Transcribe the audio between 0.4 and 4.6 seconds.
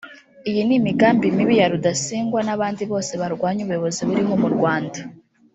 Iyi n’imigambi mibi ya Rudasingwa n’abandi bose barwanya ubuyobozi buriho mu